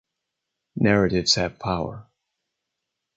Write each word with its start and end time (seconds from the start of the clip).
Narratives 0.77 1.35
have 1.35 1.59
power. 1.59 2.07